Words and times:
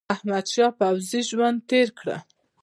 احمدشاه 0.13 0.71
د 0.73 0.77
پوځي 0.79 1.21
ژوند 1.29 1.57
تېر 1.69 1.87
کړ. 1.99 2.07